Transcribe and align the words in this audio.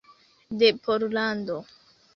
De 0.59 0.69
Pollando. 0.85 1.57